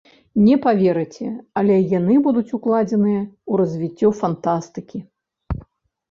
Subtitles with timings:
[0.45, 1.25] Не паверыце,
[1.61, 4.99] але яны будуць укладзеныя ў развіццё фантастыкі.